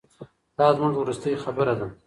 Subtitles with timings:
[0.57, 1.87] دا زموږ وروستۍ خبره ده.